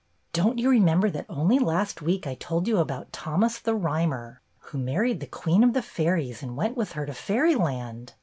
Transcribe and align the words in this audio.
"Don't 0.33 0.57
you 0.57 0.71
remember 0.71 1.11
that 1.11 1.27
only 1.29 1.59
last 1.59 2.01
week 2.01 2.25
I 2.25 2.33
told 2.33 2.67
you 2.67 2.79
about 2.79 3.13
Thomas 3.13 3.59
the 3.59 3.75
Rhymer, 3.75 4.41
who 4.57 4.79
married 4.79 5.19
the 5.19 5.27
Queen 5.27 5.63
of 5.63 5.73
the 5.73 5.83
Fairies 5.83 6.41
and 6.41 6.57
went 6.57 6.75
with 6.75 6.93
her 6.93 7.05
to 7.05 7.13
Fairyland? 7.13 8.15